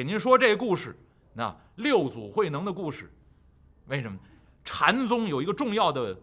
[0.00, 0.98] 给您说这故事，
[1.34, 3.12] 那六祖慧能的故事，
[3.88, 4.18] 为什么？
[4.64, 6.18] 禅宗有一个重要的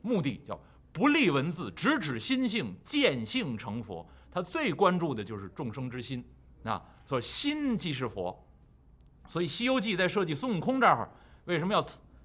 [0.00, 0.60] 目的，叫
[0.92, 4.04] 不立文字，直指心性，见性成佛。
[4.28, 6.24] 他最关注的就是众生之心，
[6.64, 8.44] 啊，所心即是佛。
[9.28, 11.08] 所以《西游记》在设计孙悟空这儿，
[11.44, 11.80] 为什么要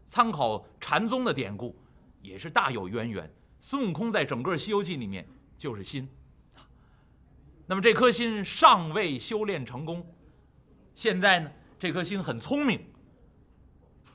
[0.08, 1.80] 参考禅宗的典故，
[2.24, 3.32] 也是大有渊源。
[3.60, 5.28] 孙悟空在整个《西游记》里面
[5.60, 6.10] 就是心，
[7.68, 10.04] 那么这颗心尚未修炼成功，
[10.98, 12.84] 现在呢，这颗心很聪明，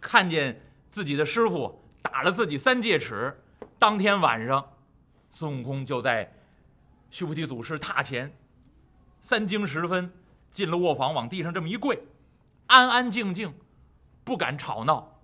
[0.01, 3.41] 看见自己的师傅打了自己三戒尺，
[3.79, 4.69] 当天晚上，
[5.31, 6.35] 孙悟空就在
[7.09, 8.37] 须菩提祖师榻前，
[9.21, 10.13] 三更时分
[10.51, 12.03] 进了卧房，往地上这么一跪，
[12.67, 13.55] 安安静静，
[14.25, 15.21] 不敢吵闹。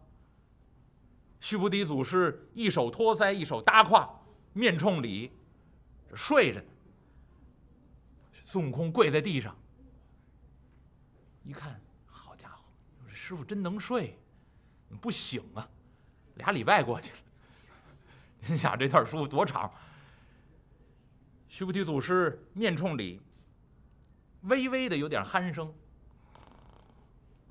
[1.41, 4.09] 须菩提祖师一手托腮，一手搭胯，
[4.53, 5.33] 面冲里，
[6.15, 6.65] 睡着呢。
[8.45, 9.57] 孙悟空跪在地上，
[11.49, 12.63] 一看，好家伙，
[13.09, 14.19] 这师傅真能睡，
[15.01, 15.67] 不醒啊！
[16.35, 17.19] 俩礼拜过去了，
[18.47, 19.73] 您想这段书多长？
[21.49, 23.19] 须菩提祖师面冲里，
[24.43, 25.73] 微微的有点鼾声。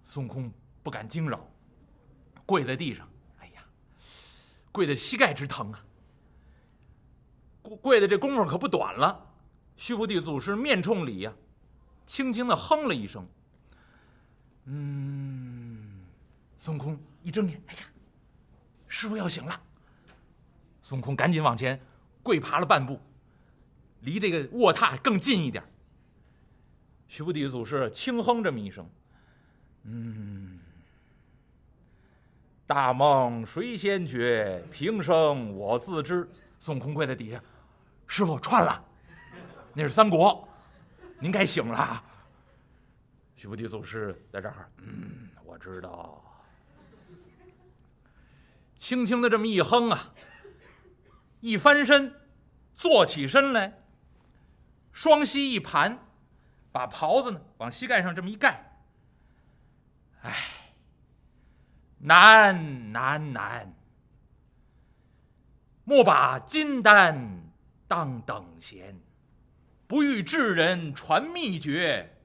[0.04, 1.50] 孙悟空不敢惊扰，
[2.46, 3.10] 跪在地上。
[3.40, 3.66] 哎呀
[4.72, 5.84] 跪的膝盖直疼啊！
[7.64, 9.26] 跪跪的这功夫可不短了。
[9.76, 11.34] 须菩提祖师面冲里呀，
[12.06, 13.28] 轻轻的哼了一声。
[14.68, 16.02] 嗯，
[16.58, 17.80] 孙悟空一睁眼，哎呀，
[18.88, 19.60] 师傅要醒了。
[20.82, 21.80] 孙悟空赶紧往前
[22.22, 23.00] 跪爬了半步，
[24.02, 25.64] 离这个卧榻更近一点。
[27.08, 28.86] 须菩提祖师轻哼这么一声，
[29.84, 30.60] 嗯。
[32.66, 34.62] 大梦谁先觉？
[34.70, 36.30] 平生我自知。
[36.60, 37.42] 孙悟空跪在底下，
[38.08, 38.84] 师傅串了，
[39.74, 40.46] 那是三国，
[41.20, 42.04] 您该醒了。
[43.38, 46.24] 徐菩提祖师在这儿，嗯，我知道。
[48.76, 50.12] 轻轻的这么一哼啊，
[51.40, 52.14] 一翻身，
[52.74, 53.84] 坐起身来，
[54.92, 56.00] 双膝一盘，
[56.72, 58.80] 把袍子呢往膝盖上这么一盖，
[60.24, 60.36] 哎。
[62.00, 63.74] 难难难！
[65.84, 67.52] 莫把金丹
[67.88, 69.00] 当等闲，
[69.88, 72.17] 不遇智人传秘诀，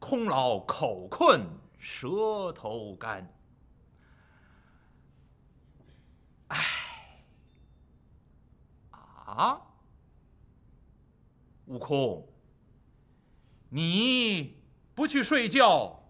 [0.00, 1.46] 空劳口困
[1.78, 3.32] 舌头干。
[6.48, 6.58] 唉，
[8.90, 9.62] 啊，
[11.66, 12.26] 悟空，
[13.68, 14.60] 你
[14.96, 16.02] 不去睡觉？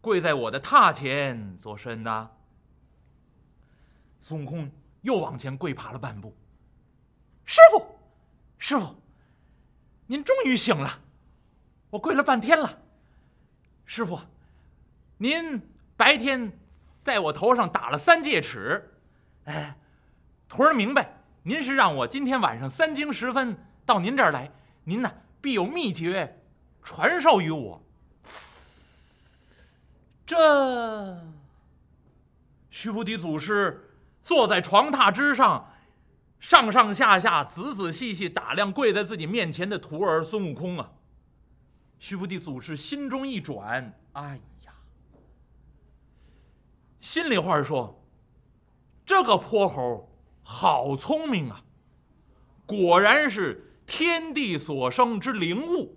[0.00, 2.30] 跪在我的榻前做甚呢？
[4.20, 4.70] 孙悟空
[5.02, 6.34] 又往前跪爬了半步。
[7.44, 7.86] 师傅，
[8.58, 8.96] 师傅，
[10.06, 11.00] 您终于醒了，
[11.90, 12.82] 我跪了半天了。
[13.86, 14.18] 师傅，
[15.18, 15.60] 您
[15.96, 16.58] 白天
[17.02, 18.94] 在我头上打了三戒尺，
[19.44, 19.76] 哎，
[20.48, 24.50] 徒儿明白，您是让我今天晚上三更时分到您这儿来，
[24.84, 26.42] 您呢必有秘诀
[26.82, 27.82] 传授于我。
[30.26, 31.20] 这，
[32.70, 33.90] 须菩提祖师
[34.22, 35.70] 坐在床榻之上，
[36.40, 40.92] 上上下下仔仔细细打量跪在自己面前的徒儿孙悟空啊。
[42.06, 44.74] 须菩提祖师心中一转，哎呀，
[47.00, 47.98] 心里话说，
[49.06, 50.06] 这个泼猴
[50.42, 51.64] 好聪明啊，
[52.66, 55.96] 果然是天地所生之灵物，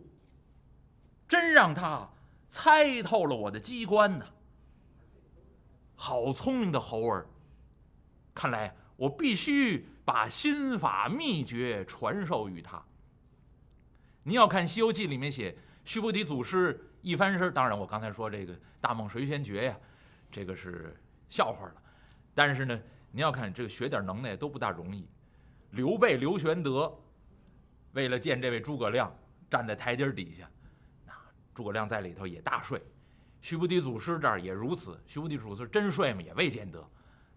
[1.28, 2.10] 真让他。
[2.48, 4.26] 猜透了我的机关呢，
[5.94, 7.28] 好聪明的猴儿！
[8.34, 12.82] 看来我必须把心法秘诀传授于他。
[14.24, 19.78] 您要看《西游记》里面写，须菩提祖师一翻身，当然我刚才说这个大梦谁先觉呀，
[20.30, 20.94] 这个是
[21.30, 21.76] 笑话了。
[22.36, 22.78] 但是呢，
[23.10, 25.08] 您要看这个学点能耐都不大容易。
[25.72, 26.94] 刘备刘玄德
[27.94, 29.16] 为了见这位诸葛亮，
[29.50, 30.46] 站在台阶底下。
[31.06, 31.14] 那
[31.56, 32.84] 诸葛亮在里头也大睡，
[33.40, 35.02] 须菩提祖师这儿也如此。
[35.08, 36.22] 须菩提祖师真睡吗？
[36.22, 36.86] 也未见得。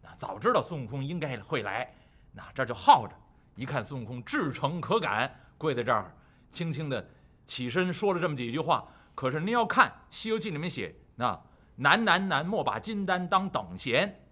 [0.02, 1.94] 那早知道孙悟空应该会来，
[2.32, 3.14] 那这就耗着。
[3.54, 6.12] 一看孙悟空至诚可感，跪在这儿，
[6.50, 7.08] 轻轻的
[7.50, 8.86] 起身说了这么几句话。
[9.12, 11.42] 可是您要看《西游记》里面写，那
[11.74, 14.24] 难难难，莫把金丹当等闲，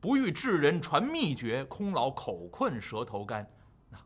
[0.00, 3.50] 不遇智人传秘诀，空劳口困舌头干。
[3.90, 3.98] 那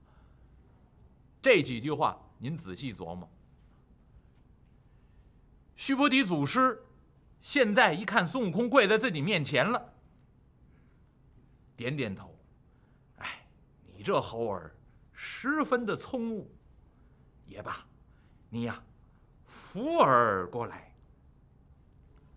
[1.42, 3.30] 这几句话您仔细琢磨。
[5.76, 6.82] 须菩提祖师
[7.42, 9.92] 现在一看孙悟空跪在自己面前了，
[11.76, 12.34] 点点头，
[13.18, 13.46] 哎，
[13.94, 14.74] 你这猴儿
[15.12, 16.50] 十分的聪悟，
[17.54, 17.86] 也罢，
[18.50, 18.82] 你呀，
[19.46, 20.92] 扶儿过来。”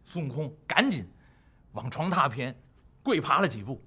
[0.05, 1.09] 孙悟空赶紧
[1.71, 2.55] 往床榻边
[3.01, 3.83] 跪爬了几步，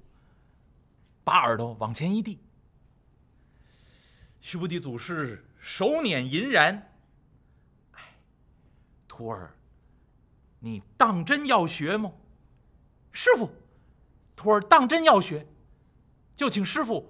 [1.23, 2.43] 把耳朵往前一递。
[4.41, 6.83] 须菩提祖师手捻银髯，
[7.93, 8.17] 哎，
[9.07, 9.55] 徒儿，
[10.59, 12.13] 你当真要学吗？
[13.13, 13.49] 师傅，
[14.35, 15.47] 徒儿当真要学，
[16.35, 17.09] 就请师傅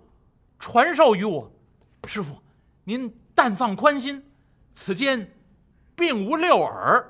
[0.58, 1.50] 传授于我。
[2.06, 2.42] 师傅，
[2.90, 4.20] 您但放宽心，
[4.72, 5.32] 此间
[5.94, 7.08] 并无六耳，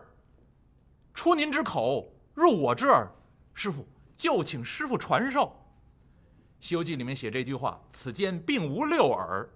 [1.14, 3.10] 出您之口，入我之耳。
[3.54, 5.46] 师傅，就请师傅传授。
[6.60, 9.48] 《西游记》里面写这句话：“此间并无六耳。”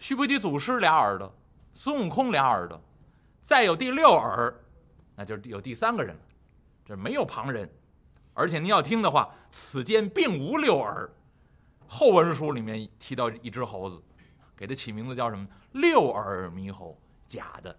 [0.00, 1.30] 须菩提祖师俩耳朵，
[1.74, 2.82] 孙悟空俩耳朵，
[3.42, 4.54] 再有第六耳，
[5.16, 6.22] 那就有第三个人了。
[6.82, 7.70] 这没有旁人，
[8.32, 11.12] 而且您要听的话，此间并无六耳。
[11.86, 14.02] 后文书里面提到一只猴子，
[14.60, 15.48] 给它起名字叫什么？
[15.72, 16.94] 六耳猕猴，
[17.26, 17.74] 假的。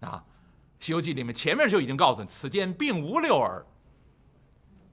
[0.00, 0.24] 啊，
[0.84, 3.64] 《西游记》里面前面就已经告诉你，此间并无六耳。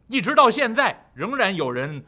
[0.05, 2.05] 一直到现在，仍然有人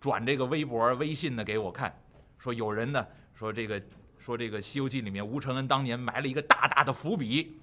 [0.00, 1.96] 转这个微博、微信的给我看，
[2.36, 3.06] 说有人呢。
[3.32, 3.80] 说这个，
[4.18, 7.60] 说这个《西游记》里面，吴承恩当年埋了一个大大的伏笔。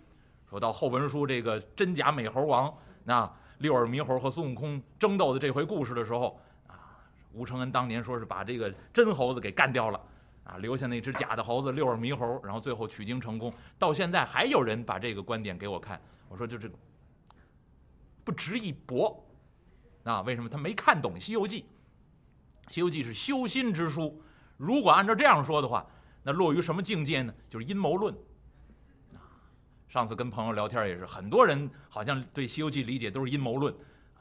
[0.50, 2.74] 说到后文书这个真假美猴王，
[3.04, 10.00] 那六耳猕猴和孙悟空争斗的这回故事的时候，啊，吴承恩当年说是把这个真猴子给干掉了，
[10.44, 13.54] 啊，留下那只假的猴子六耳猕猴，然后最后取经成功。
[13.78, 16.70] 到现在还有人把这个观点给我看，我说就这
[18.24, 19.26] 不值一驳，
[20.04, 21.62] 啊，为什么他没看懂《西游记》？
[22.74, 24.22] 《西游记》是修心之书。
[24.58, 25.86] 如果按照这样说的话，
[26.24, 27.34] 那落于什么境界呢？
[27.50, 28.16] 就是阴谋论。
[29.90, 33.74] 上次跟朋友聊天也是，很多人好像对《西游记》理解都是阴谋论，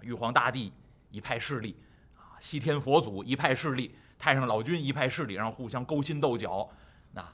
[0.02, 0.72] 玉皇大帝
[1.10, 1.76] 一派势力，
[2.16, 6.70] 啊，西天佛祖一派势力，太上老君一派势力，然后互相勾心斗角。
[7.10, 7.28] 那，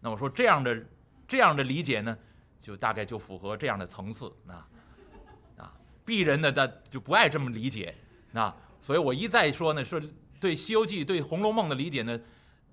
[0.00, 0.84] 那我说这样的
[1.28, 2.18] 这样的理解呢，
[2.60, 4.28] 就大概就符合这样的层次。
[4.44, 4.54] 那，
[5.62, 5.72] 啊，
[6.04, 7.94] 鄙人呢，他就不爱这么理解。
[8.32, 10.02] 那，所以我一再说呢，说
[10.40, 12.20] 对《西游记》对《红楼梦》的理解呢。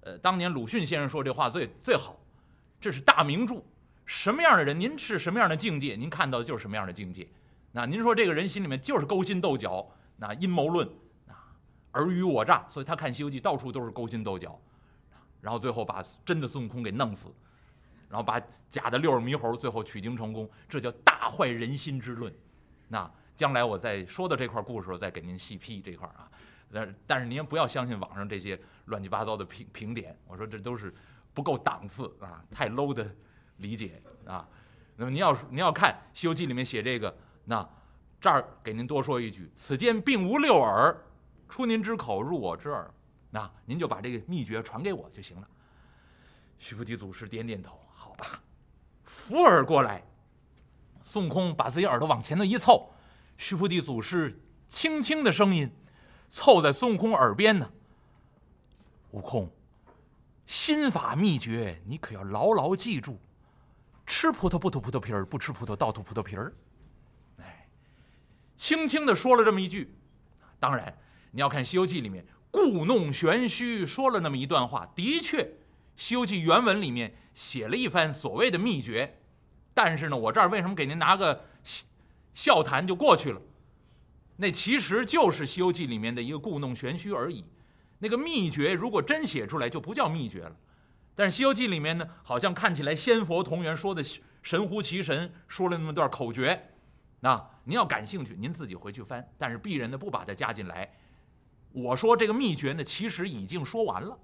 [0.02, 2.18] 呃，当年鲁迅先生说这话最最好，
[2.82, 3.62] 这是大名著。
[4.08, 7.28] 什么样的人，您是什么样的境界，您看到的就是什么样的境界。
[7.72, 9.88] 那您说这个人心里面就是勾心斗角，
[10.18, 10.90] 那阴谋论，
[11.92, 14.60] 尔虞我诈，所以他看《西游记》到处都是勾心斗角，
[15.42, 17.34] 然后最后把真的孙悟空给弄死，
[18.08, 18.40] 然后把
[18.70, 22.34] 假的六耳猕猴最后取经成功，这叫大坏人心之论。
[22.88, 26.30] 那将来我再说到这块故事时候，再给您细批这块啊。
[26.72, 30.94] 但但是您不要相信网上这些乱七八糟的评评点，我说这都是
[31.34, 33.10] 不够档次啊，太 low 的
[33.58, 34.48] 理解啊。
[34.96, 37.68] 那么您要您要看《西游记》里面写这个，那
[38.22, 40.96] 这儿给您多说一句：此间并无六耳，
[41.50, 42.90] 出您之口，入我之耳。
[43.32, 45.48] 那您就把这个秘诀传给我就行了。
[46.58, 48.42] 须菩提祖师点点头，好吧，
[49.04, 50.04] 扶耳过来。
[51.04, 52.92] 孙悟空把自己耳朵往前头一凑，
[53.36, 55.70] 须菩提祖师轻轻的声音。
[56.28, 57.72] 凑在孙悟空耳边呢。
[59.12, 59.52] 悟空，
[60.46, 63.20] 心法秘诀你可要牢牢记住：
[64.06, 66.54] 吃葡萄不吐葡萄皮儿，不吃葡萄倒吐葡萄皮儿。
[67.38, 67.68] 哎，
[68.56, 69.96] 轻轻的说了这么一句。
[70.60, 70.96] 当然，
[71.32, 75.44] 你要看《西游记》里面故弄玄虚说了那么一段话，的确，
[75.96, 79.20] 《西游记》原文里面写了一番所谓的秘诀。
[79.74, 81.46] 但是呢，我这儿为什么给您拿个
[82.34, 83.42] 笑谈就过去了？
[84.38, 87.46] 那其实就是《西游记》里面的一个故弄玄虚而已。
[88.00, 90.56] 那个秘诀如果真写出来，就不叫秘诀了。
[91.14, 94.02] 但是《西游记》里面呢，好像看起来仙佛同源，说的
[94.42, 96.72] 神乎其神，说了那么段口诀。
[97.20, 99.30] 那您要感兴趣，您自己回去翻。
[99.38, 100.90] 但是鄙人呢，不把它加进来。
[101.72, 104.18] 我说这个秘诀呢，其实已经说完了。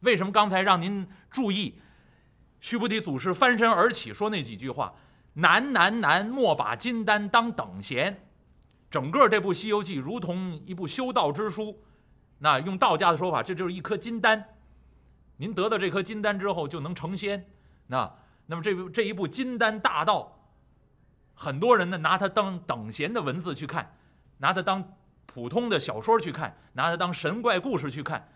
[0.00, 1.80] 为什么刚才让您注意？
[2.60, 4.94] 须菩提祖师翻身而起，说那几句话
[5.34, 8.24] ：“难难难，莫把金丹当等闲。”
[8.90, 11.78] 整个这部《西游记》如同一部修道之书，
[12.38, 14.56] 那用道家的说法，这就是一颗金丹。
[15.36, 17.48] 您得到这颗金丹之后，就能成仙。
[17.86, 18.12] 那
[18.46, 20.40] 那么这部这一部金丹大道，
[21.34, 23.94] 很多人呢拿它当等闲的文字去看，
[24.38, 24.96] 拿它当
[25.38, 28.28] 普通的小说去看，拿它当神怪故事去看，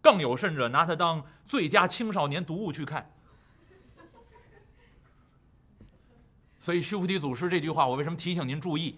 [0.00, 3.12] 更有甚者拿它当最佳青少年读物去看。
[6.58, 8.96] 所以，须菩提祖师这句话，我为什么提醒您注意？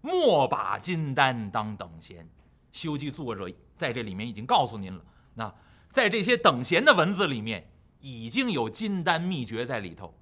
[0.00, 2.24] 莫把金丹当等闲，
[2.72, 5.00] 《西游记》作者在这里面已经告诉您了。
[5.34, 5.54] 那
[5.92, 10.12] 在这些等闲的文字里面，已经有金丹秘诀在里头。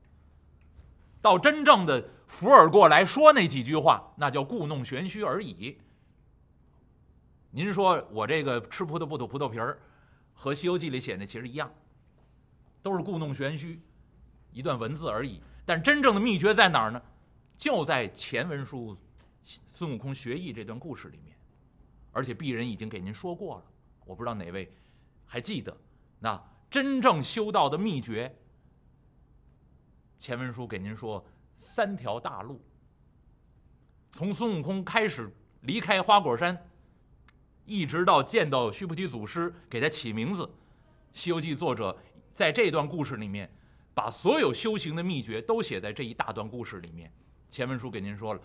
[1.22, 5.78] 到真正的福尔过来说那几句话，那叫故弄玄虚而已。
[7.56, 9.80] 您说我这个吃葡萄不吐葡萄皮儿，
[10.34, 11.72] 和《西游记》里写的其实一样，
[12.82, 13.80] 都是故弄玄虚。
[14.52, 15.40] 一段文字而已。
[15.64, 17.02] 但真正的秘诀在哪儿呢？
[17.56, 18.94] 就在前文书
[19.72, 21.34] 孙悟空学艺这段故事里面，
[22.12, 23.64] 而且鄙人已经给您说过了，
[24.04, 24.70] 我不知道哪位
[25.24, 25.74] 还记得。
[26.18, 26.38] 那
[26.70, 28.36] 真正修道的秘诀，
[30.18, 32.60] 前文书给您说三条大路。
[34.12, 36.54] 从孙悟空开始离开花果山，
[37.66, 40.44] 一直到见到须菩提祖师给他起名字，
[41.12, 41.98] 《西游记》作者
[42.32, 43.50] 在这段故事里面，
[43.92, 47.12] 把所有修行的秘诀都写在这一大段故事里面。
[47.48, 48.40] 前文书给您说了，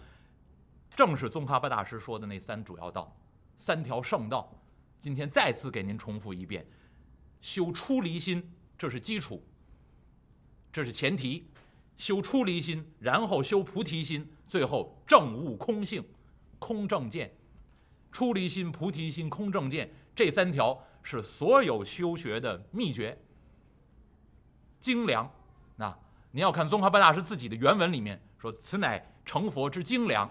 [0.90, 3.16] 正是宗喀巴大师说的那三主要道，
[3.56, 4.52] 三条圣道。
[5.00, 6.66] 今天再次给您重复一遍：
[7.42, 9.44] 修出离心，这是基础，
[10.72, 11.44] 这是前提；
[11.96, 16.04] 修出离心，然后修菩提心，最后证悟空性，
[16.58, 17.32] 空正见。
[18.12, 23.18] 出离心、菩提心、空正见，这三条是所有修学的秘诀、
[24.80, 25.30] 精良。
[25.76, 25.98] 那
[26.32, 28.22] 你要看宗喀巴大师自己的原文里面。
[28.38, 30.28] 说此乃成佛之精良，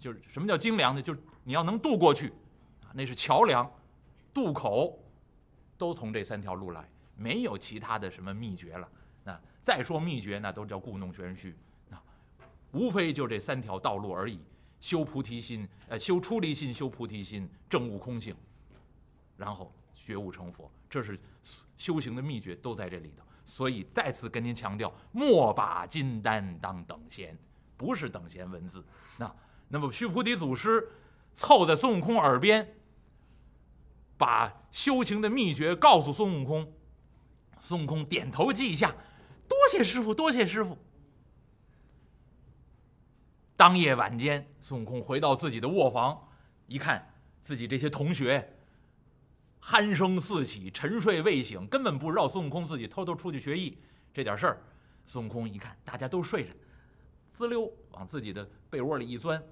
[0.00, 1.00] 就是什么叫精良呢？
[1.00, 2.32] 就是你要能渡过去，
[2.92, 3.70] 那是桥梁，
[4.32, 4.98] 渡口，
[5.78, 6.84] 都从这三条路来，
[7.16, 8.88] 没有其他的什么秘诀了。
[9.22, 11.56] 那再说秘诀，那都叫故弄玄虚，
[11.90, 12.02] 啊，
[12.72, 14.40] 无非就这三条道路而已。
[14.84, 18.36] 修菩提心，呃，修出离心，修菩提心，证悟空性，
[19.34, 21.18] 然后觉悟成佛，这是
[21.78, 23.24] 修行的秘诀，都在这里头。
[23.46, 27.34] 所以再次跟您强调，莫把金丹当等闲，
[27.78, 28.84] 不是等闲文字。
[29.16, 29.34] 那
[29.68, 30.86] 那么须菩提祖师
[31.32, 32.76] 凑在孙悟空耳边，
[34.18, 36.70] 把修行的秘诀告诉孙悟空，
[37.58, 38.94] 孙悟空点头记下，
[39.48, 40.76] 多谢师傅，多谢师傅。
[43.64, 46.28] 当夜晚间，孙悟空回到自己的卧房，
[46.66, 48.46] 一看自己这些同学。
[49.58, 53.78] 鼾声四起，沉睡未醒，根本不知道孙悟空自己偷偷出去学艺
[54.12, 54.62] 这点事儿。
[55.06, 56.50] 孙悟空一看大家都睡着，
[57.26, 59.42] 滋溜往自己的被窝里一钻，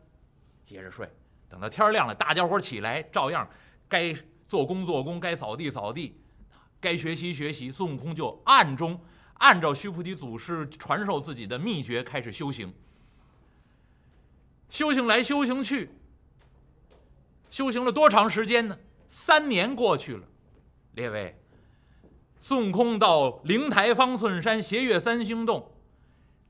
[0.62, 1.10] 接着睡。
[1.48, 3.48] 等到天亮了，大家伙起来，照样
[3.88, 4.14] 该
[4.46, 6.20] 做工做工，该扫地扫地，
[6.78, 7.70] 该学习学习。
[7.70, 9.00] 孙悟空就暗中
[9.38, 12.70] 按照须菩提祖师传授自己的秘诀开始修行。
[14.72, 15.90] 修行来修行去，
[17.50, 18.78] 修行了多长时间呢？
[19.06, 20.26] 三年过去了，
[20.92, 21.38] 列位，
[22.38, 25.74] 孙悟空到灵台方寸山斜月三星洞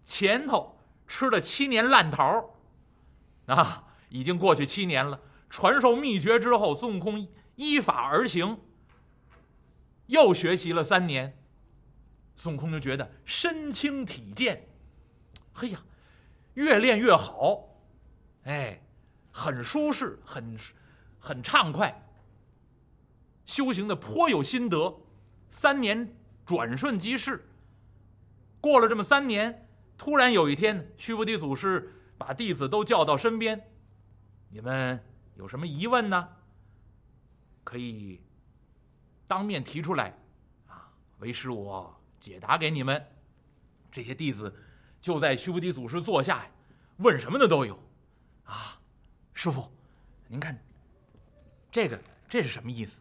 [0.04, 2.54] 前头吃了七年烂桃
[3.46, 5.20] 啊，已经过去七年了。
[5.50, 7.26] 传授秘诀之后，孙悟空
[7.56, 8.60] 依法而行，
[10.06, 11.36] 又学习了三年，
[12.36, 14.68] 孙悟空就觉得身轻体健，
[15.52, 15.82] 嘿呀，
[16.54, 17.71] 越练越好，
[18.44, 18.80] 哎，
[19.30, 20.56] 很舒适，很
[21.18, 22.08] 很畅快。
[23.44, 25.00] 修行的颇有心得，
[25.48, 27.48] 三年转瞬即逝。
[28.60, 33.68] 过了这么三年，突然有一天，须菩提祖师把弟子都叫到身边
[34.48, 36.28] ：“你们有什么疑问呢？
[37.64, 38.20] 可以
[39.26, 40.16] 当面提出来，
[40.66, 43.04] 啊，为师我解答给你们。”
[43.90, 44.54] 这些弟子
[45.00, 46.46] 就在须菩提祖师座下，
[46.98, 47.78] 问什么的都有。
[48.44, 48.78] 啊，
[49.32, 49.70] 师傅，
[50.28, 50.58] 您看
[51.70, 53.00] 这个，这是什么意思？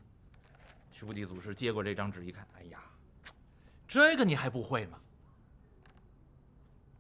[0.92, 2.80] 须菩提祖师接过这张纸一看，哎呀，
[3.88, 5.00] 这个你还不会吗？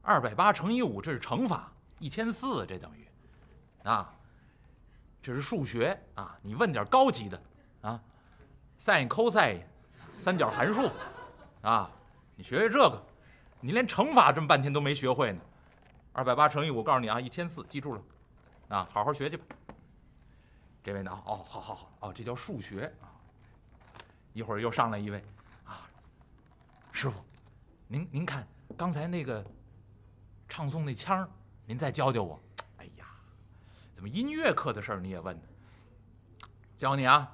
[0.01, 3.07] 二百八乘以五，这是乘法，一千四，这等于，
[3.83, 4.11] 啊，
[5.21, 6.35] 这是数学啊！
[6.41, 7.41] 你问点高级的
[7.81, 8.01] 啊
[8.79, 9.61] ，sin、cos、
[10.17, 10.89] 三角函数，
[11.61, 11.91] 啊，
[12.35, 13.05] 你学学这个，
[13.59, 15.41] 你连乘法这么半天都没学会呢。
[16.13, 18.01] 二百八乘以五，告诉你啊，一千四，记住了，
[18.71, 19.43] 啊，好好学去吧。
[20.81, 23.11] 这位呢，哦，好好好，哦，这叫数学啊。
[24.31, 25.21] 一会儿又上来一位，
[25.65, 25.89] 啊，
[26.93, 27.21] 师傅，
[27.85, 28.47] 您您看
[28.77, 29.45] 刚才那个
[30.47, 31.29] 唱诵那腔
[31.65, 32.41] 您再教教我。
[32.77, 33.05] 哎呀，
[33.93, 35.43] 怎么音乐课的事儿你也问呢？
[36.77, 37.29] 教你啊，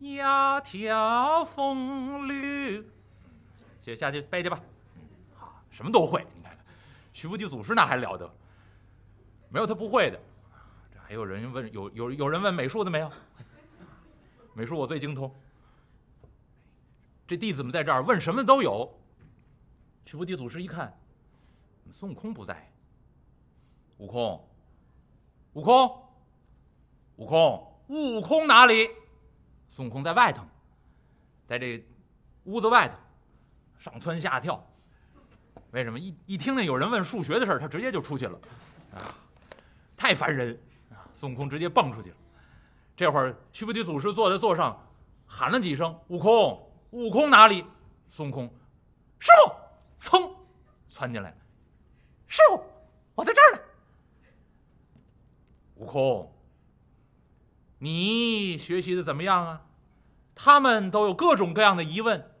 [0.00, 2.84] 窈窕风吕，
[3.80, 4.60] 写下去背去吧。
[5.38, 6.26] 好，什么都会。
[6.34, 6.64] 你看看，
[7.12, 8.28] 徐福记祖师那还了得，
[9.48, 10.20] 没有他不会的。
[11.12, 13.12] 还有人问，有有有人问美术的没有？
[14.56, 15.30] 美术我最精通。
[17.26, 18.90] 这弟子们在这儿问什么都有。
[20.06, 20.98] 须菩提祖师一看，
[21.90, 22.66] 孙悟空不在。
[23.98, 24.48] 悟空，
[25.52, 26.02] 悟空，
[27.16, 28.88] 悟空，悟空哪里？
[29.68, 30.42] 孙悟空在外头，
[31.44, 31.84] 在这
[32.44, 32.96] 屋子外头
[33.78, 34.66] 上蹿下跳。
[35.72, 35.98] 为什么？
[35.98, 38.40] 一一听见有人问数学的事儿，他直接就出去了。
[38.94, 38.96] 啊，
[39.94, 40.58] 太烦人！
[41.22, 42.16] 孙悟空直接蹦出去了。
[42.96, 44.76] 这会儿，须菩提祖师坐在座上，
[45.24, 47.64] 喊了几声：“悟空。”悟空哪里？
[48.08, 48.52] 孙悟空，
[49.20, 49.54] 师傅，
[49.96, 50.34] 噌，
[50.88, 51.32] 窜进来，
[52.26, 52.60] 师傅，
[53.14, 53.60] 我在这儿呢。
[55.76, 56.34] 悟空，
[57.78, 59.64] 你学习的怎么样啊？
[60.34, 62.32] 他们都有各种各样的疑问，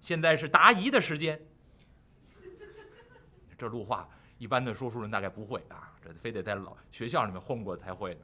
[0.00, 1.40] 现在是答疑的时间。
[3.56, 8.20] 这路话一般的说书人大概不会啊，这非得在老学校里面混过才会的。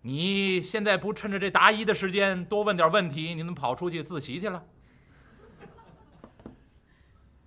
[0.00, 4.64] 你现在不趁着这答疑的时间多问点问题，你怎么跑出去自习去了？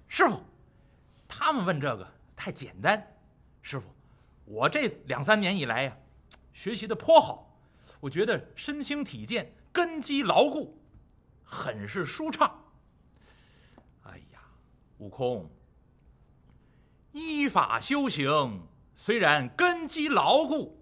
[0.08, 0.44] 师傅，
[1.28, 3.16] 他们问这个太简单。
[3.62, 3.86] 师傅，
[4.44, 5.98] 我这两三年以来呀，
[6.52, 7.58] 学习的颇好，
[8.02, 10.78] 我觉得身轻体健，根基牢固，
[11.46, 12.54] 很是舒畅。
[14.04, 14.42] 哎呀，
[14.98, 15.50] 悟空，
[17.12, 20.78] 依法修行虽然根基牢固。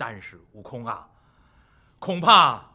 [0.00, 1.10] 但是悟空啊，
[1.98, 2.70] 恐怕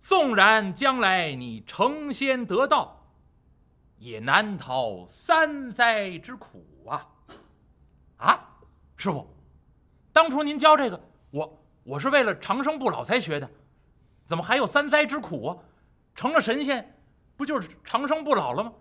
[0.00, 3.06] 纵然将来你成仙得道，
[3.98, 7.06] 也难逃三灾之苦啊！
[8.16, 8.58] 啊，
[8.96, 9.32] 师傅，
[10.12, 11.00] 当初您教这个，
[11.30, 13.48] 我我是为了长生不老才学的，
[14.24, 15.56] 怎么还有三灾之苦啊？
[16.16, 17.00] 成了神仙，
[17.36, 18.72] 不就是长生不老了吗？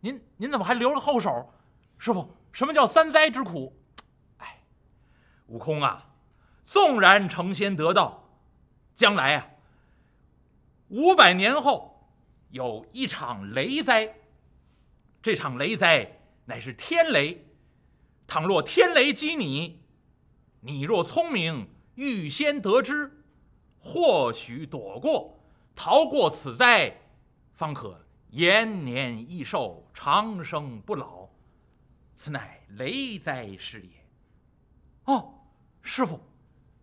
[0.00, 1.48] 您您怎么还留了后手？
[1.96, 3.76] 师傅，什么叫三灾之苦？
[4.38, 4.62] 哎，
[5.48, 6.14] 悟空啊！
[6.62, 8.30] 纵然成仙得道，
[8.94, 9.50] 将来啊，
[10.88, 12.08] 五百年后
[12.48, 14.16] 有一场雷灾。
[15.20, 17.46] 这场雷灾乃是天雷，
[18.26, 19.82] 倘若天雷击你，
[20.60, 23.22] 你若聪明，预先得知，
[23.78, 25.38] 或许躲过，
[25.74, 27.02] 逃过此灾，
[27.52, 31.25] 方可延年益寿，长生不老。
[32.16, 33.90] 此乃雷灾是也。
[35.04, 35.32] 哦，
[35.82, 36.18] 师傅。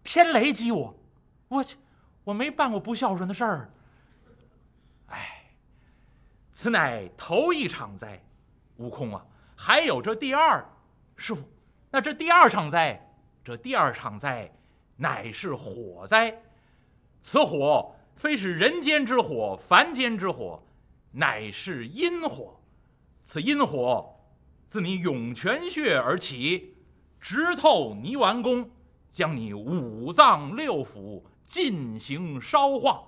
[0.03, 0.93] 天雷击我，
[1.47, 1.77] 我去，
[2.23, 3.73] 我没办过不孝顺的事儿。
[5.07, 5.45] 哎，
[6.51, 8.21] 此乃头一场灾，
[8.77, 9.25] 悟空啊，
[9.55, 10.63] 还有这第二，
[11.15, 11.49] 师傅，
[11.89, 13.01] 那这第二场灾，
[13.45, 14.53] 这第二场灾，
[14.97, 16.37] 乃是火灾。
[17.21, 20.61] 此火非是人间之火，凡间之火，
[21.11, 22.59] 乃是阴火。
[23.19, 24.12] 此阴火
[24.67, 26.75] 自你涌泉穴而起，
[27.19, 28.69] 直透泥丸宫。
[29.09, 33.03] 将你五脏六腑进行烧化。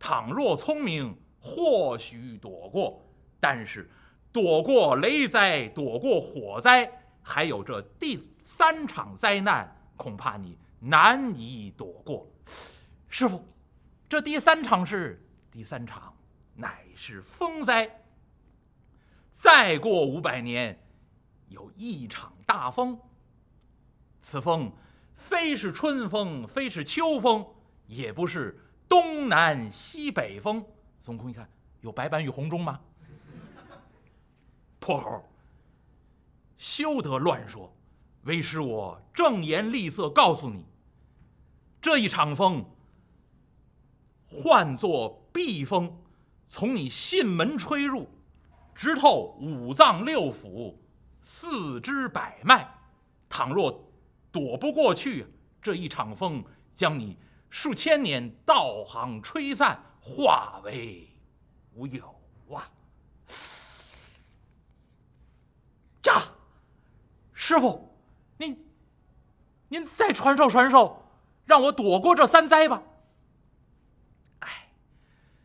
[0.00, 3.00] 倘若聪明，或许躲过；
[3.38, 3.88] 但是
[4.32, 6.90] 躲过雷灾，躲过火灾，
[7.22, 12.26] 还有这第三场灾难，恐怕你难以躲过。
[13.08, 13.46] 师傅，
[14.08, 16.12] 这第三场是第三场，
[16.56, 17.99] 乃是风灾。
[19.40, 20.78] 再过五百年，
[21.48, 23.00] 有一场大风。
[24.20, 24.70] 此风，
[25.16, 27.46] 非是春风，非是秋风，
[27.86, 30.62] 也不是东南西北风。
[30.98, 31.50] 孙悟空一看，
[31.80, 32.82] 有白板与红中吗？
[34.78, 35.24] 破猴，
[36.58, 37.74] 休得乱说！
[38.24, 40.66] 为师我正言厉色告诉你，
[41.80, 42.62] 这一场风，
[44.26, 45.96] 唤作避风，
[46.44, 48.06] 从你信门吹入，
[48.80, 50.74] 直透五脏六腑、
[51.20, 52.66] 四肢百脉。
[53.28, 53.92] 倘若
[54.32, 55.26] 躲不过去，
[55.60, 56.42] 这一场风
[56.74, 57.18] 将你
[57.50, 61.06] 数千年道行吹散，化为
[61.74, 62.18] 乌有
[62.50, 62.70] 啊！
[66.00, 66.10] 这
[67.34, 67.94] 师傅，
[68.38, 68.66] 您
[69.68, 71.04] 您再传授传授，
[71.44, 72.82] 让我躲过这三灾吧。
[74.38, 74.72] 哎，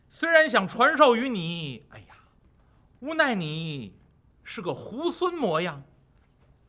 [0.08, 2.05] 虽然想传授于你，哎，
[3.00, 3.98] 无奈你
[4.42, 5.82] 是个猢狲模样。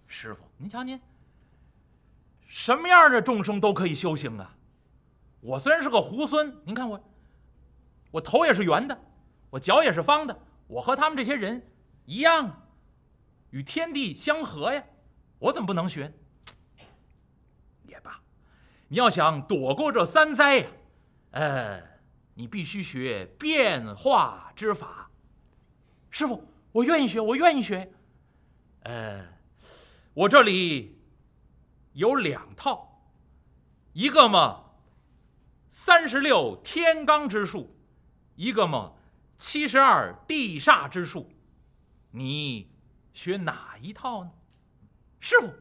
[0.08, 1.00] 师傅，您瞧您。
[2.48, 4.56] 什么样的众生都可以修行啊！
[5.42, 7.02] 我虽然是个猢狲，您看我，
[8.12, 8.98] 我头也是圆的，
[9.50, 10.38] 我脚也是方的，
[10.68, 11.62] 我和他们这些人
[12.06, 12.68] 一样，
[13.50, 14.84] 与天地相合呀！
[15.40, 16.12] 我怎么不能学？
[17.84, 18.20] 也罢，
[18.88, 20.68] 你要想躲过这三灾呀，
[21.32, 21.84] 呃，
[22.34, 24.97] 你必须学变化之法。
[26.10, 27.92] 师傅，我愿意学，我愿意学。
[28.84, 29.26] 呃，
[30.14, 30.96] 我这里。
[31.94, 33.10] 有两套，
[33.94, 34.66] 一个嘛，
[35.68, 37.76] 三十六天罡之术，
[38.36, 38.94] 一个嘛，
[39.36, 41.28] 七十二地煞之术，
[42.12, 42.72] 你
[43.14, 44.32] 学哪一套呢？
[45.20, 45.52] 师傅，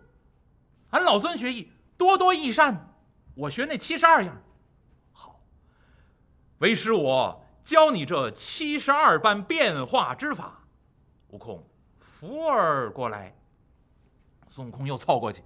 [0.90, 2.94] 俺老孙学艺多多益善，
[3.34, 4.42] 我学那七十二样。
[5.12, 5.40] 好，
[6.58, 10.62] 为师我教你这七十二般变化之法。
[11.30, 13.36] 悟空，扶儿过来。
[14.46, 15.42] 孙悟空又凑过去。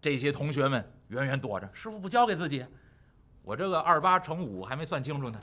[0.00, 2.66] 这些同学们远远躲着，师傅不教给自己，
[3.42, 5.38] 我这个二八乘五还没算清楚呢，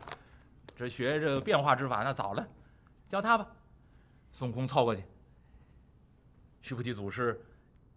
[0.76, 2.48] 这学这变化之法那早了，
[3.08, 3.48] 教他吧。
[4.32, 5.04] 孙悟空凑过去，
[6.64, 7.40] 须菩提祖师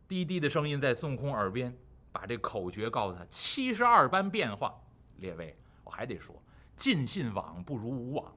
[0.07, 1.75] 低低的声音在孙悟空耳边
[2.13, 4.79] 把这口诀告诉他：七十二般变化。
[5.17, 6.37] 列位，我还得说，
[6.77, 8.33] 尽信网不如无网。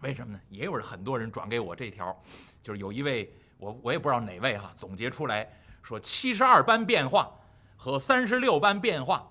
[0.00, 0.40] 为什么呢？
[0.48, 2.16] 也有很多人转给我这条，
[2.62, 5.48] 就是有一位我我也不知道哪位哈，总结出来
[5.82, 7.30] 说七十二般变化
[7.76, 9.30] 和三十六般变化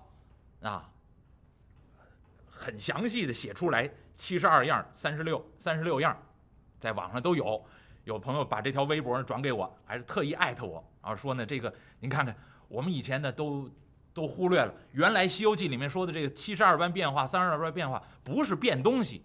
[0.62, 0.90] 啊，
[2.46, 6.16] 很详细的写出来七十二样、三十六三十六样，
[6.78, 7.64] 在网上都有。
[8.04, 12.34] 有朋友把这条微博转给我，还是特意艾特我，然后说呢，这个您看看，
[12.66, 13.70] 我们以前呢都
[14.20, 19.24] 都忽略了，原来《西游记》里面说的这个七十二般变化、三十二般变化，不是变东西，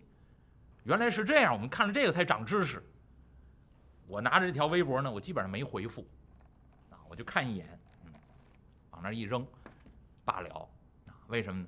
[0.84, 1.52] 原来是这样。
[1.52, 2.82] 我们看了这个才长知识。
[4.08, 6.08] 我拿着这条微博呢，我基本上没回复，
[6.90, 8.14] 啊，我就看一眼，嗯，
[8.92, 9.46] 往那一扔，
[10.24, 10.66] 罢了。
[11.28, 11.68] 为什么呢？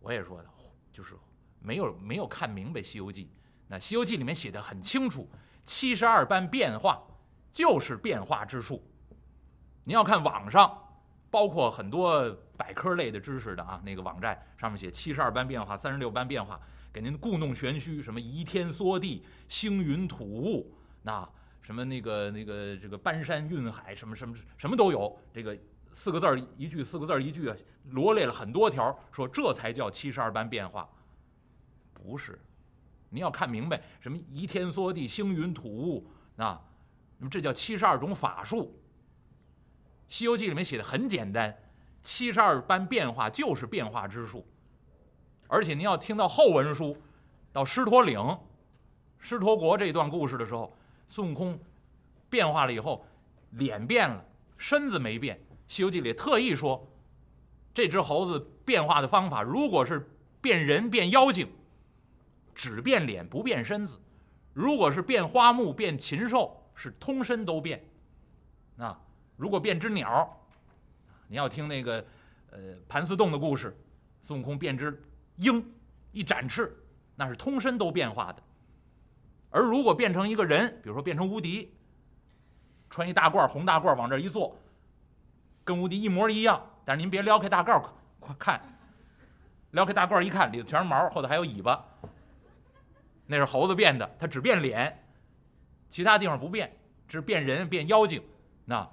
[0.00, 0.42] 我也说，
[0.90, 1.14] 就是
[1.60, 3.24] 没有没有看明白《西游记》。
[3.68, 5.28] 那《西游记》里面写的很清楚。
[5.66, 7.02] 七十二般变化，
[7.50, 8.82] 就是变化之术。
[9.84, 10.85] 你要看网上，
[11.36, 16.58] 包括很多百科类的知识的啊，那个网站上面写七十二般变化、三十六般变化，
[16.90, 21.28] 给您故弄玄虚，什么移天缩地、星云吐雾，那
[21.60, 25.14] 什么那个那个这个搬山运海，什么什么什么都有。
[25.30, 25.54] 这个
[25.92, 27.56] 四个字儿一句，四个字儿一句啊，
[27.90, 30.88] 罗列了很多条，说这才叫七十二般变化，
[31.92, 32.40] 不是。
[33.10, 36.58] 您要看明白，什么移天缩地、星云吐雾啊？
[37.18, 38.74] 那么这叫七十二种法术。
[40.08, 41.56] 《西游记》里面写的很简单，
[42.02, 44.46] 七十二般变化就是变化之术。
[45.48, 46.96] 而且您要听到后文书，
[47.52, 48.20] 到狮驼岭、
[49.18, 51.58] 狮驼国这段故事的时候，孙悟空
[52.28, 53.06] 变化了以后，
[53.50, 54.24] 脸变了，
[54.56, 55.36] 身子没变。
[55.68, 56.86] 《西游记》里特意说，
[57.74, 60.08] 这只猴子变化的方法，如果是
[60.40, 61.48] 变人、变妖精。
[62.54, 64.00] 只变脸不变身子，
[64.54, 67.84] 如果是变花木变禽兽，是通身都变。
[68.78, 68.98] 啊，
[69.36, 70.38] 如果变只鸟，
[71.28, 72.04] 你要听那个
[72.50, 73.76] 呃盘丝洞的故事，
[74.22, 75.02] 孙悟空变只
[75.36, 75.64] 鹰，
[76.12, 76.74] 一展翅，
[77.14, 78.42] 那是通身都变化的。
[79.50, 81.74] 而如果变成一个人，比如说变成无敌，
[82.90, 84.56] 穿一大褂红大褂往这一坐，
[85.64, 87.82] 跟无敌一模一样，但是您别撩开大褂
[88.20, 88.60] 快看，
[89.70, 91.84] 撩开大褂一看，里头全是毛，后头还有尾巴。
[93.26, 95.04] 那是猴子变的，它只变脸，
[95.88, 96.74] 其他地方不变，
[97.08, 98.22] 只变人变妖精，
[98.64, 98.88] 那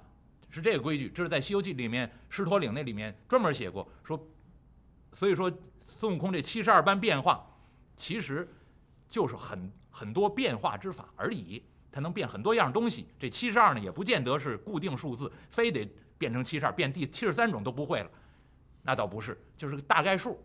[0.54, 1.08] 是这个规矩。
[1.08, 4.28] 这是在《西游记》里面狮驼岭那里面专门写过，说，
[5.12, 7.44] 所以说孙悟空这七十二般变化，
[7.96, 8.48] 其实
[9.08, 11.62] 就是很很多变化之法而已。
[11.90, 13.08] 它能变很多样东西。
[13.18, 18.10] 这七十二呢，也不见得是固定数字，非得变成七十二，变第七十三种都不会了，
[18.82, 20.40] 那倒不是，就是个大概数，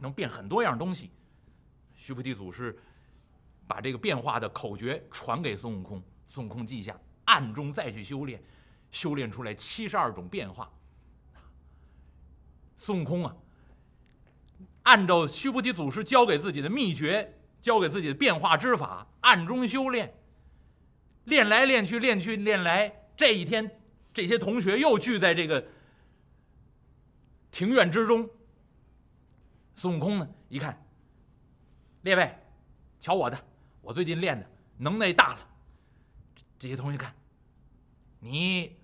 [0.00, 1.10] 能变很多样东西。
[1.94, 2.76] 须菩提祖师。
[3.66, 8.42] 把这个变化的口诀传给孙悟空，孙悟空记下，暗中再去修炼，
[8.90, 10.70] 修炼出来七十二种变化。
[12.76, 13.36] 孙悟空啊，
[14.84, 20.14] 按照须菩提祖师教给自己的秘诀，教给自己的变化之法，暗中修炼，
[21.24, 23.08] 练来练去，练去练来。
[23.16, 23.78] 这一天，
[24.14, 25.62] 这些同学又聚在这个
[27.50, 28.28] 庭院之中。
[29.74, 30.82] 孙悟空呢，一看，
[32.00, 32.38] 列位，
[32.98, 33.38] 瞧我的。
[33.82, 35.48] 我最近练的能耐大了，
[36.58, 37.14] 这些同学看，
[38.20, 38.76] 你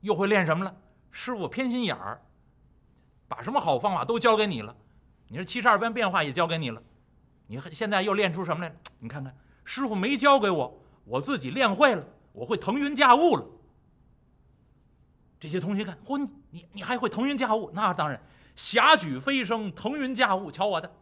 [0.00, 0.76] 又会练什么了？
[1.10, 2.20] 师傅偏心眼儿，
[3.26, 4.76] 把什么好方法都教给你了。
[5.28, 6.82] 你说七十二般变化也教给你了，
[7.46, 8.74] 你现在又练出什么来？
[8.98, 13.46] 你看看，师傅没教给我，我自己练会了，我会腾云驾雾了。
[15.40, 17.70] 这些同学看，嚯，你你还会腾云驾雾？
[17.72, 18.20] 那当然，
[18.56, 20.92] 霞举飞升，腾云驾雾，瞧我的！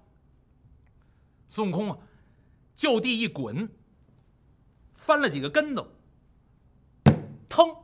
[1.49, 1.99] 孙悟空啊！
[2.75, 3.69] 就地一滚，
[4.95, 5.87] 翻了几个跟头，
[7.49, 7.75] 腾，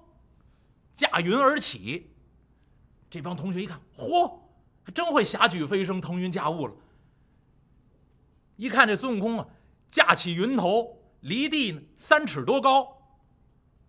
[1.02, 2.08] 驾云而起。
[3.10, 4.38] 这帮同学一看，嚯，
[4.84, 6.74] 还真会霞举飞升、腾云驾雾了。
[8.54, 9.46] 一看这孙悟空啊，
[9.90, 12.86] 架起云头，离地三尺多高，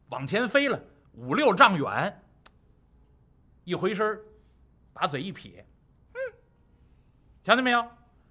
[0.10, 2.23] 往前飞了五六丈远。
[3.63, 4.19] 一回身，
[4.91, 5.65] 把嘴一撇，
[6.13, 6.17] 嗯，
[7.43, 7.88] 瞧见没有？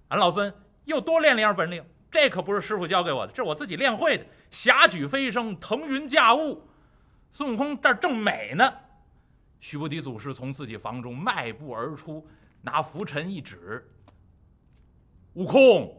[0.09, 1.83] 俺老孙又多练了样本领。
[2.11, 4.25] 这可不是师傅教给我的，这是我自己练会的。
[4.51, 6.61] 霞举飞升，腾云驾雾，
[7.35, 8.71] 孙悟空这儿正美呢。
[9.59, 12.23] 须菩提祖师从自己房中迈步而出，
[12.61, 13.91] 拿拂尘一指
[15.33, 15.97] ：“悟空，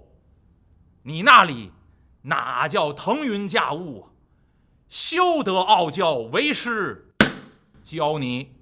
[1.03, 1.73] 你那里
[2.23, 4.07] 哪叫腾云驾雾？
[4.89, 7.13] 休得傲娇，为师
[7.83, 8.55] 教你。”